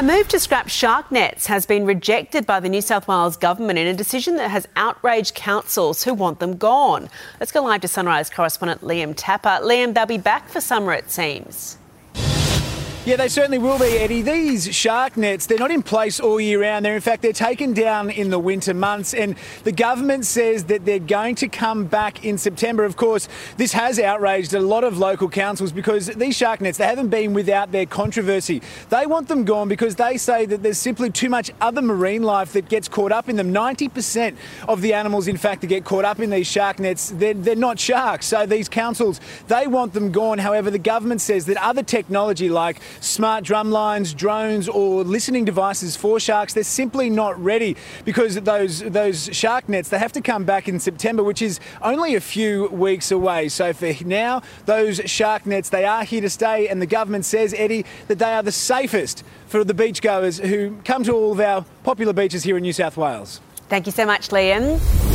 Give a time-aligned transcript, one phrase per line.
[0.00, 3.78] A move to scrap shark nets has been rejected by the New South Wales government
[3.78, 7.10] in a decision that has outraged councils who want them gone.
[7.38, 9.58] Let's go live to Sunrise correspondent Liam Tapper.
[9.62, 11.76] Liam, they'll be back for summer, it seems.
[13.06, 14.20] Yeah, they certainly will be, Eddie.
[14.20, 16.84] These shark nets, they're not in place all year round.
[16.84, 19.14] They're, in fact, they're taken down in the winter months.
[19.14, 22.84] And the government says that they're going to come back in September.
[22.84, 26.84] Of course, this has outraged a lot of local councils because these shark nets, they
[26.84, 28.60] haven't been without their controversy.
[28.90, 32.52] They want them gone because they say that there's simply too much other marine life
[32.52, 33.50] that gets caught up in them.
[33.50, 34.36] 90%
[34.68, 37.56] of the animals, in fact, that get caught up in these shark nets, they're, they're
[37.56, 38.26] not sharks.
[38.26, 40.36] So these councils, they want them gone.
[40.36, 45.96] However, the government says that other technology like smart drum lines, drones, or listening devices
[45.96, 50.44] for sharks, they're simply not ready because those those shark nets they have to come
[50.44, 53.48] back in September, which is only a few weeks away.
[53.48, 57.54] So for now, those shark nets they are here to stay, and the government says,
[57.56, 61.64] Eddie, that they are the safest for the beachgoers who come to all of our
[61.82, 63.40] popular beaches here in New South Wales.
[63.68, 65.09] Thank you so much, Liam.